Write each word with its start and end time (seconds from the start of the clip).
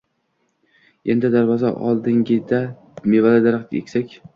Endi, 1.15 1.31
darvoza 1.37 1.73
oldiga-da 1.91 2.67
mevali 3.15 3.49
daraxt 3.51 3.83
eksak. 3.87 4.23